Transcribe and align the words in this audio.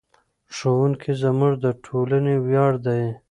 ښوونکي 0.55 1.11
زموږ 1.21 1.53
د 1.63 1.65
ټولنې 1.85 2.35
ویاړ 2.45 2.73
دي. 2.85 3.03